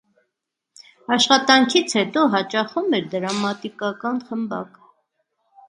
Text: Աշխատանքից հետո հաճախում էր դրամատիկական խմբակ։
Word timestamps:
Աշխատանքից 1.15 1.93
հետո 1.99 2.25
հաճախում 2.37 2.97
էր 3.01 3.07
դրամատիկական 3.13 4.21
խմբակ։ 4.33 4.85